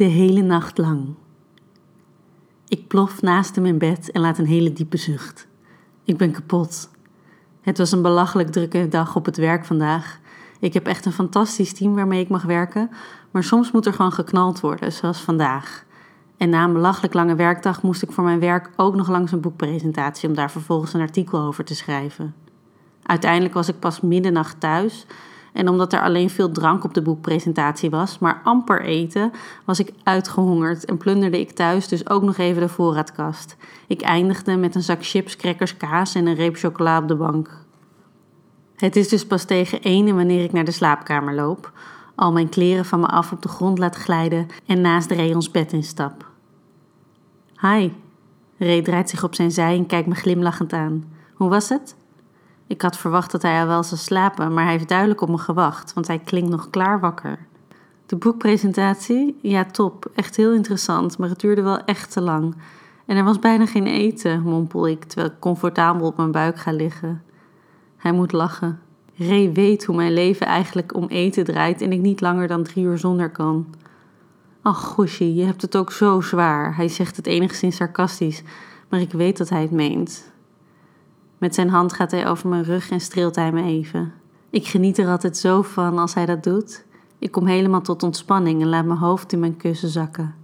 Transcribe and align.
de 0.00 0.06
hele 0.06 0.42
nacht 0.42 0.78
lang. 0.78 1.14
Ik 2.68 2.88
plof 2.88 3.22
naast 3.22 3.54
hem 3.54 3.66
in 3.66 3.78
bed 3.78 4.10
en 4.10 4.20
laat 4.20 4.38
een 4.38 4.46
hele 4.46 4.72
diepe 4.72 4.96
zucht. 4.96 5.46
Ik 6.04 6.16
ben 6.16 6.30
kapot. 6.30 6.90
Het 7.60 7.78
was 7.78 7.92
een 7.92 8.02
belachelijk 8.02 8.48
drukke 8.48 8.88
dag 8.88 9.16
op 9.16 9.24
het 9.24 9.36
werk 9.36 9.64
vandaag. 9.64 10.18
Ik 10.60 10.74
heb 10.74 10.86
echt 10.86 11.04
een 11.04 11.12
fantastisch 11.12 11.72
team 11.72 11.94
waarmee 11.94 12.20
ik 12.20 12.28
mag 12.28 12.42
werken, 12.42 12.90
maar 13.30 13.44
soms 13.44 13.70
moet 13.70 13.86
er 13.86 13.92
gewoon 13.92 14.12
geknald 14.12 14.60
worden, 14.60 14.92
zoals 14.92 15.20
vandaag. 15.20 15.84
En 16.36 16.50
na 16.50 16.64
een 16.64 16.72
belachelijk 16.72 17.14
lange 17.14 17.34
werkdag 17.34 17.82
moest 17.82 18.02
ik 18.02 18.12
voor 18.12 18.24
mijn 18.24 18.40
werk 18.40 18.70
ook 18.76 18.94
nog 18.94 19.08
langs 19.08 19.32
een 19.32 19.40
boekpresentatie 19.40 20.28
om 20.28 20.34
daar 20.34 20.50
vervolgens 20.50 20.92
een 20.92 21.00
artikel 21.00 21.40
over 21.40 21.64
te 21.64 21.74
schrijven. 21.74 22.34
Uiteindelijk 23.02 23.54
was 23.54 23.68
ik 23.68 23.78
pas 23.78 24.00
middernacht 24.00 24.60
thuis 24.60 25.06
en 25.52 25.68
omdat 25.68 25.92
er 25.92 26.02
alleen 26.02 26.30
veel 26.30 26.50
drank 26.50 26.84
op 26.84 26.94
de 26.94 27.02
boekpresentatie 27.02 27.90
was, 27.90 28.18
maar 28.18 28.40
amper 28.44 28.82
eten, 28.82 29.32
was 29.64 29.78
ik 29.78 29.92
uitgehongerd 30.02 30.84
en 30.84 30.96
plunderde 30.96 31.40
ik 31.40 31.50
thuis 31.50 31.88
dus 31.88 32.08
ook 32.08 32.22
nog 32.22 32.36
even 32.36 32.62
de 32.62 32.68
voorraadkast. 32.68 33.56
Ik 33.86 34.00
eindigde 34.00 34.56
met 34.56 34.74
een 34.74 34.82
zak 34.82 35.04
chips, 35.04 35.36
crackers, 35.36 35.76
kaas 35.76 36.14
en 36.14 36.26
een 36.26 36.34
reep 36.34 36.56
chocola 36.56 36.98
op 36.98 37.08
de 37.08 37.16
bank. 37.16 37.64
Het 38.76 38.96
is 38.96 39.08
dus 39.08 39.26
pas 39.26 39.44
tegen 39.44 39.80
ene 39.80 40.14
wanneer 40.14 40.44
ik 40.44 40.52
naar 40.52 40.64
de 40.64 40.70
slaapkamer 40.70 41.34
loop, 41.34 41.72
al 42.14 42.32
mijn 42.32 42.48
kleren 42.48 42.84
van 42.84 43.00
me 43.00 43.06
af 43.06 43.32
op 43.32 43.42
de 43.42 43.48
grond 43.48 43.78
laat 43.78 43.96
glijden 43.96 44.46
en 44.66 44.80
naast 44.80 45.10
Ray 45.10 45.32
ons 45.32 45.50
bed 45.50 45.72
instap. 45.72 46.28
Hi. 47.60 47.90
Ray 48.58 48.82
draait 48.82 49.10
zich 49.10 49.24
op 49.24 49.34
zijn 49.34 49.50
zij 49.50 49.76
en 49.76 49.86
kijkt 49.86 50.08
me 50.08 50.14
glimlachend 50.14 50.72
aan. 50.72 51.04
Hoe 51.34 51.48
was 51.48 51.68
het? 51.68 51.96
Ik 52.70 52.82
had 52.82 52.96
verwacht 52.96 53.30
dat 53.30 53.42
hij 53.42 53.60
al 53.60 53.66
wel 53.66 53.82
zou 53.82 54.00
slapen, 54.00 54.54
maar 54.54 54.62
hij 54.64 54.72
heeft 54.72 54.88
duidelijk 54.88 55.20
op 55.20 55.28
me 55.28 55.38
gewacht, 55.38 55.92
want 55.92 56.06
hij 56.06 56.18
klinkt 56.18 56.50
nog 56.50 56.70
klaar 56.70 57.00
wakker. 57.00 57.38
De 58.06 58.16
boekpresentatie? 58.16 59.38
Ja, 59.42 59.64
top. 59.64 60.10
Echt 60.14 60.36
heel 60.36 60.52
interessant, 60.52 61.18
maar 61.18 61.28
het 61.28 61.40
duurde 61.40 61.62
wel 61.62 61.84
echt 61.84 62.12
te 62.12 62.20
lang. 62.20 62.54
En 63.06 63.16
er 63.16 63.24
was 63.24 63.38
bijna 63.38 63.66
geen 63.66 63.86
eten, 63.86 64.42
mompel 64.42 64.88
ik, 64.88 65.04
terwijl 65.04 65.30
ik 65.30 65.38
comfortabel 65.38 66.06
op 66.06 66.16
mijn 66.16 66.30
buik 66.30 66.58
ga 66.58 66.72
liggen. 66.72 67.22
Hij 67.96 68.12
moet 68.12 68.32
lachen. 68.32 68.80
Ray 69.16 69.52
weet 69.52 69.84
hoe 69.84 69.96
mijn 69.96 70.12
leven 70.12 70.46
eigenlijk 70.46 70.94
om 70.94 71.06
eten 71.08 71.44
draait 71.44 71.80
en 71.80 71.92
ik 71.92 72.00
niet 72.00 72.20
langer 72.20 72.46
dan 72.46 72.62
drie 72.62 72.84
uur 72.84 72.98
zonder 72.98 73.30
kan. 73.30 73.74
Ach, 74.62 74.80
Goshi, 74.80 75.34
je 75.34 75.44
hebt 75.44 75.62
het 75.62 75.76
ook 75.76 75.92
zo 75.92 76.20
zwaar. 76.20 76.76
Hij 76.76 76.88
zegt 76.88 77.16
het 77.16 77.26
enigszins 77.26 77.76
sarcastisch, 77.76 78.42
maar 78.88 79.00
ik 79.00 79.12
weet 79.12 79.36
dat 79.36 79.48
hij 79.48 79.62
het 79.62 79.70
meent. 79.70 80.30
Met 81.40 81.54
zijn 81.54 81.68
hand 81.68 81.92
gaat 81.92 82.10
hij 82.10 82.28
over 82.28 82.48
mijn 82.48 82.62
rug 82.62 82.90
en 82.90 83.00
streelt 83.00 83.36
hij 83.36 83.52
me 83.52 83.62
even. 83.62 84.12
Ik 84.50 84.66
geniet 84.66 84.98
er 84.98 85.08
altijd 85.08 85.36
zo 85.36 85.62
van 85.62 85.98
als 85.98 86.14
hij 86.14 86.26
dat 86.26 86.44
doet. 86.44 86.84
Ik 87.18 87.30
kom 87.30 87.46
helemaal 87.46 87.80
tot 87.80 88.02
ontspanning 88.02 88.62
en 88.62 88.68
laat 88.68 88.84
mijn 88.84 88.98
hoofd 88.98 89.32
in 89.32 89.38
mijn 89.38 89.56
kussen 89.56 89.88
zakken. 89.88 90.34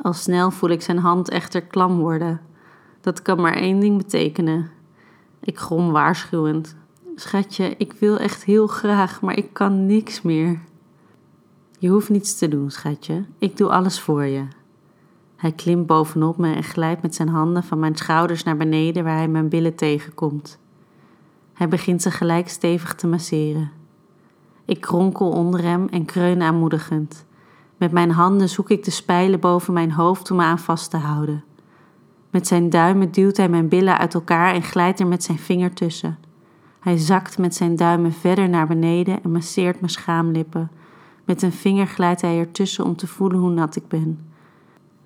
Al 0.00 0.12
snel 0.12 0.50
voel 0.50 0.70
ik 0.70 0.82
zijn 0.82 0.98
hand 0.98 1.28
echter 1.28 1.62
klam 1.62 1.98
worden. 1.98 2.40
Dat 3.00 3.22
kan 3.22 3.40
maar 3.40 3.54
één 3.54 3.80
ding 3.80 3.96
betekenen. 3.96 4.70
Ik 5.40 5.58
grom 5.58 5.90
waarschuwend. 5.90 6.76
Schatje, 7.14 7.74
ik 7.76 7.92
wil 7.92 8.18
echt 8.18 8.44
heel 8.44 8.66
graag, 8.66 9.20
maar 9.20 9.36
ik 9.36 9.52
kan 9.52 9.86
niks 9.86 10.22
meer. 10.22 10.60
Je 11.78 11.88
hoeft 11.88 12.08
niets 12.08 12.38
te 12.38 12.48
doen, 12.48 12.70
schatje. 12.70 13.24
Ik 13.38 13.56
doe 13.56 13.70
alles 13.70 14.00
voor 14.00 14.24
je. 14.24 14.46
Hij 15.38 15.52
klimt 15.52 15.86
bovenop 15.86 16.36
me 16.36 16.54
en 16.54 16.62
glijdt 16.62 17.02
met 17.02 17.14
zijn 17.14 17.28
handen 17.28 17.62
van 17.62 17.78
mijn 17.78 17.96
schouders 17.96 18.42
naar 18.42 18.56
beneden 18.56 19.04
waar 19.04 19.16
hij 19.16 19.28
mijn 19.28 19.48
billen 19.48 19.74
tegenkomt. 19.74 20.58
Hij 21.52 21.68
begint 21.68 22.02
ze 22.02 22.10
gelijk 22.10 22.48
stevig 22.48 22.94
te 22.94 23.06
masseren. 23.06 23.70
Ik 24.64 24.80
kronkel 24.80 25.30
onder 25.30 25.62
hem 25.62 25.88
en 25.88 26.04
kreun 26.04 26.42
aanmoedigend. 26.42 27.24
Met 27.76 27.92
mijn 27.92 28.10
handen 28.10 28.48
zoek 28.48 28.70
ik 28.70 28.84
de 28.84 28.90
spijlen 28.90 29.40
boven 29.40 29.72
mijn 29.72 29.92
hoofd 29.92 30.30
om 30.30 30.36
me 30.36 30.42
aan 30.42 30.58
vast 30.58 30.90
te 30.90 30.96
houden. 30.96 31.44
Met 32.30 32.46
zijn 32.46 32.70
duimen 32.70 33.10
duwt 33.10 33.36
hij 33.36 33.48
mijn 33.48 33.68
billen 33.68 33.98
uit 33.98 34.14
elkaar 34.14 34.54
en 34.54 34.62
glijdt 34.62 35.00
er 35.00 35.06
met 35.06 35.22
zijn 35.22 35.38
vinger 35.38 35.72
tussen. 35.72 36.18
Hij 36.80 36.96
zakt 36.96 37.38
met 37.38 37.54
zijn 37.54 37.76
duimen 37.76 38.12
verder 38.12 38.48
naar 38.48 38.66
beneden 38.66 39.22
en 39.22 39.32
masseert 39.32 39.80
mijn 39.80 39.92
schaamlippen. 39.92 40.70
Met 41.24 41.42
een 41.42 41.52
vinger 41.52 41.86
glijdt 41.86 42.20
hij 42.20 42.38
ertussen 42.38 42.84
om 42.84 42.96
te 42.96 43.06
voelen 43.06 43.38
hoe 43.38 43.50
nat 43.50 43.76
ik 43.76 43.88
ben. 43.88 44.27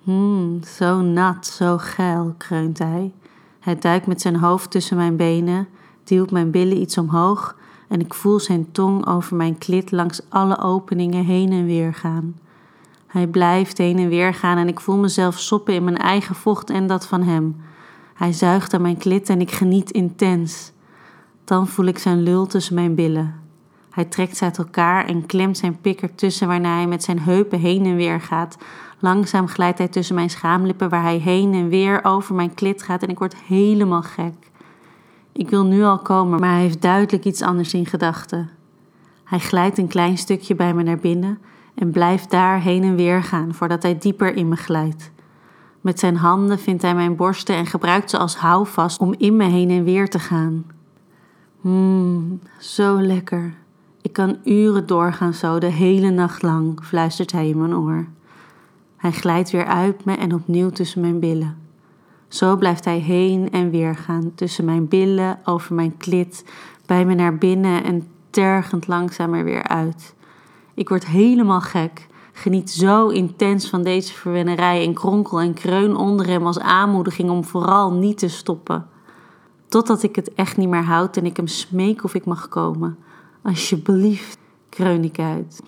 Hmm, 0.03 0.63
zo 0.63 1.01
nat, 1.01 1.47
zo 1.47 1.77
geil, 1.77 2.33
kreunt 2.37 2.79
hij. 2.79 3.13
Hij 3.59 3.79
duikt 3.79 4.07
met 4.07 4.21
zijn 4.21 4.35
hoofd 4.35 4.71
tussen 4.71 4.97
mijn 4.97 5.15
benen, 5.15 5.67
duwt 6.03 6.31
mijn 6.31 6.51
billen 6.51 6.81
iets 6.81 6.97
omhoog 6.97 7.55
en 7.87 7.99
ik 7.99 8.13
voel 8.13 8.39
zijn 8.39 8.71
tong 8.71 9.07
over 9.07 9.35
mijn 9.35 9.57
klit 9.57 9.91
langs 9.91 10.21
alle 10.29 10.57
openingen 10.57 11.25
heen 11.25 11.51
en 11.51 11.65
weer 11.65 11.93
gaan. 11.93 12.35
Hij 13.07 13.27
blijft 13.27 13.77
heen 13.77 13.97
en 13.97 14.09
weer 14.09 14.33
gaan 14.33 14.57
en 14.57 14.67
ik 14.67 14.79
voel 14.79 14.97
mezelf 14.97 15.39
soppen 15.39 15.73
in 15.73 15.83
mijn 15.83 15.97
eigen 15.97 16.35
vocht 16.35 16.69
en 16.69 16.87
dat 16.87 17.07
van 17.07 17.23
hem. 17.23 17.55
Hij 18.13 18.31
zuigt 18.31 18.73
aan 18.73 18.81
mijn 18.81 18.97
klit 18.97 19.29
en 19.29 19.41
ik 19.41 19.51
geniet 19.51 19.91
intens. 19.91 20.71
Dan 21.43 21.67
voel 21.67 21.85
ik 21.85 21.97
zijn 21.97 22.23
lul 22.23 22.45
tussen 22.45 22.75
mijn 22.75 22.95
billen. 22.95 23.35
Hij 23.89 24.05
trekt 24.05 24.37
ze 24.37 24.43
uit 24.43 24.57
elkaar 24.57 25.05
en 25.05 25.25
klemt 25.25 25.57
zijn 25.57 25.81
pik 25.81 26.01
ertussen 26.01 26.47
waarna 26.47 26.75
hij 26.75 26.87
met 26.87 27.03
zijn 27.03 27.19
heupen 27.19 27.59
heen 27.59 27.85
en 27.85 27.95
weer 27.95 28.21
gaat. 28.21 28.57
Langzaam 29.03 29.47
glijdt 29.47 29.77
hij 29.77 29.87
tussen 29.87 30.15
mijn 30.15 30.29
schaamlippen 30.29 30.89
waar 30.89 31.01
hij 31.01 31.17
heen 31.17 31.53
en 31.53 31.69
weer 31.69 32.03
over 32.03 32.35
mijn 32.35 32.53
klit 32.53 32.83
gaat 32.83 33.03
en 33.03 33.09
ik 33.09 33.19
word 33.19 33.35
helemaal 33.35 34.01
gek. 34.01 34.33
Ik 35.31 35.49
wil 35.49 35.65
nu 35.65 35.83
al 35.83 35.99
komen, 35.99 36.39
maar 36.39 36.51
hij 36.51 36.61
heeft 36.61 36.81
duidelijk 36.81 37.25
iets 37.25 37.41
anders 37.41 37.73
in 37.73 37.85
gedachten. 37.85 38.49
Hij 39.23 39.39
glijdt 39.39 39.77
een 39.77 39.87
klein 39.87 40.17
stukje 40.17 40.55
bij 40.55 40.73
me 40.73 40.83
naar 40.83 40.97
binnen 40.97 41.39
en 41.75 41.91
blijft 41.91 42.31
daar 42.31 42.59
heen 42.59 42.83
en 42.83 42.95
weer 42.95 43.23
gaan 43.23 43.53
voordat 43.53 43.83
hij 43.83 43.97
dieper 43.97 44.35
in 44.35 44.47
me 44.47 44.55
glijdt. 44.55 45.11
Met 45.81 45.99
zijn 45.99 46.17
handen 46.17 46.59
vindt 46.59 46.81
hij 46.81 46.95
mijn 46.95 47.15
borsten 47.15 47.55
en 47.55 47.65
gebruikt 47.65 48.09
ze 48.09 48.17
als 48.17 48.35
houvast 48.35 48.99
om 48.99 49.13
in 49.17 49.35
me 49.35 49.45
heen 49.45 49.69
en 49.69 49.83
weer 49.83 50.09
te 50.09 50.19
gaan. 50.19 50.65
Mmm, 51.61 52.39
zo 52.59 53.01
lekker. 53.01 53.53
Ik 54.01 54.13
kan 54.13 54.37
uren 54.43 54.87
doorgaan 54.87 55.33
zo, 55.33 55.59
de 55.59 55.71
hele 55.71 56.09
nacht 56.09 56.41
lang, 56.41 56.79
fluistert 56.83 57.31
hij 57.31 57.49
in 57.49 57.57
mijn 57.57 57.75
oor. 57.75 58.07
Hij 59.03 59.11
glijdt 59.11 59.51
weer 59.51 59.65
uit 59.65 60.05
me 60.05 60.15
en 60.15 60.33
opnieuw 60.33 60.69
tussen 60.69 61.01
mijn 61.01 61.19
billen. 61.19 61.57
Zo 62.27 62.57
blijft 62.57 62.85
hij 62.85 62.97
heen 62.97 63.51
en 63.51 63.69
weer 63.69 63.95
gaan, 63.95 64.31
tussen 64.35 64.65
mijn 64.65 64.87
billen, 64.87 65.39
over 65.43 65.75
mijn 65.75 65.97
klit, 65.97 66.45
bij 66.85 67.05
me 67.05 67.13
naar 67.13 67.37
binnen 67.37 67.83
en 67.83 68.07
tergend 68.29 68.87
langzaam 68.87 69.33
er 69.33 69.43
weer 69.43 69.63
uit. 69.63 70.15
Ik 70.73 70.89
word 70.89 71.05
helemaal 71.05 71.61
gek, 71.61 72.07
geniet 72.33 72.71
zo 72.71 73.07
intens 73.07 73.69
van 73.69 73.83
deze 73.83 74.13
verwennerij 74.13 74.85
en 74.85 74.93
kronkel 74.93 75.41
en 75.41 75.53
kreun 75.53 75.95
onder 75.95 76.27
hem 76.27 76.45
als 76.45 76.59
aanmoediging 76.59 77.29
om 77.29 77.43
vooral 77.43 77.93
niet 77.93 78.17
te 78.17 78.27
stoppen. 78.27 78.87
Totdat 79.67 80.03
ik 80.03 80.15
het 80.15 80.33
echt 80.33 80.57
niet 80.57 80.69
meer 80.69 80.83
houd 80.83 81.17
en 81.17 81.25
ik 81.25 81.37
hem 81.37 81.47
smeek 81.47 82.03
of 82.03 82.13
ik 82.13 82.25
mag 82.25 82.47
komen. 82.47 82.97
Alsjeblieft, 83.41 84.37
kreun 84.69 85.03
ik 85.03 85.19
uit. 85.19 85.61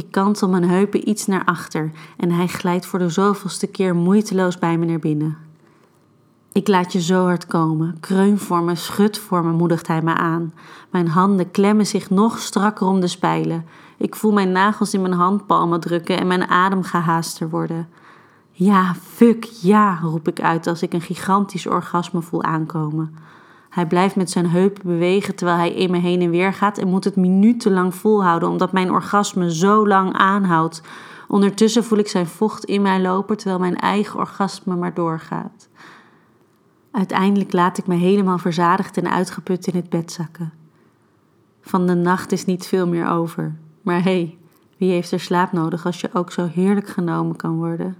Ik 0.00 0.10
kantel 0.10 0.48
mijn 0.48 0.68
heupen 0.68 1.08
iets 1.08 1.26
naar 1.26 1.44
achter 1.44 1.90
en 2.16 2.30
hij 2.30 2.46
glijdt 2.46 2.86
voor 2.86 2.98
de 2.98 3.08
zoveelste 3.08 3.66
keer 3.66 3.94
moeiteloos 3.94 4.58
bij 4.58 4.78
me 4.78 4.84
naar 4.84 4.98
binnen. 4.98 5.36
Ik 6.52 6.68
laat 6.68 6.92
je 6.92 7.00
zo 7.00 7.24
hard 7.24 7.46
komen. 7.46 7.96
Kreun 8.00 8.38
voor 8.38 8.62
me, 8.62 8.74
schud 8.74 9.18
voor 9.18 9.44
me, 9.44 9.52
moedigt 9.52 9.86
hij 9.86 10.02
me 10.02 10.14
aan. 10.14 10.54
Mijn 10.90 11.08
handen 11.08 11.50
klemmen 11.50 11.86
zich 11.86 12.10
nog 12.10 12.38
strakker 12.38 12.86
om 12.86 13.00
de 13.00 13.06
spijlen. 13.06 13.64
Ik 13.96 14.16
voel 14.16 14.32
mijn 14.32 14.52
nagels 14.52 14.94
in 14.94 15.02
mijn 15.02 15.12
handpalmen 15.12 15.80
drukken 15.80 16.18
en 16.18 16.26
mijn 16.26 16.48
adem 16.48 16.82
gehaaster 16.82 17.50
worden. 17.50 17.88
Ja, 18.50 18.94
fuck, 18.94 19.44
ja, 19.44 19.98
roep 20.02 20.28
ik 20.28 20.40
uit 20.40 20.66
als 20.66 20.82
ik 20.82 20.92
een 20.92 21.00
gigantisch 21.00 21.66
orgasme 21.66 22.22
voel 22.22 22.42
aankomen. 22.42 23.14
Hij 23.70 23.86
blijft 23.86 24.16
met 24.16 24.30
zijn 24.30 24.46
heupen 24.46 24.82
bewegen 24.84 25.34
terwijl 25.34 25.58
hij 25.58 25.72
in 25.72 25.90
me 25.90 25.98
heen 25.98 26.20
en 26.20 26.30
weer 26.30 26.52
gaat 26.52 26.78
en 26.78 26.88
moet 26.88 27.04
het 27.04 27.16
minutenlang 27.16 27.94
volhouden 27.94 28.48
omdat 28.48 28.72
mijn 28.72 28.90
orgasme 28.90 29.54
zo 29.54 29.86
lang 29.86 30.12
aanhoudt. 30.12 30.82
Ondertussen 31.28 31.84
voel 31.84 31.98
ik 31.98 32.08
zijn 32.08 32.26
vocht 32.26 32.64
in 32.64 32.82
mij 32.82 33.00
lopen 33.00 33.36
terwijl 33.36 33.58
mijn 33.58 33.76
eigen 33.76 34.18
orgasme 34.18 34.76
maar 34.76 34.94
doorgaat. 34.94 35.68
Uiteindelijk 36.90 37.52
laat 37.52 37.78
ik 37.78 37.86
me 37.86 37.94
helemaal 37.94 38.38
verzadigd 38.38 38.96
en 38.96 39.10
uitgeput 39.10 39.66
in 39.66 39.76
het 39.76 39.88
bed 39.88 40.12
zakken. 40.12 40.52
Van 41.60 41.86
de 41.86 41.94
nacht 41.94 42.32
is 42.32 42.44
niet 42.44 42.66
veel 42.66 42.86
meer 42.86 43.08
over. 43.08 43.54
Maar 43.82 44.02
hé, 44.02 44.02
hey, 44.02 44.38
wie 44.76 44.90
heeft 44.90 45.12
er 45.12 45.20
slaap 45.20 45.52
nodig 45.52 45.86
als 45.86 46.00
je 46.00 46.10
ook 46.12 46.32
zo 46.32 46.46
heerlijk 46.46 46.88
genomen 46.88 47.36
kan 47.36 47.56
worden? 47.56 47.96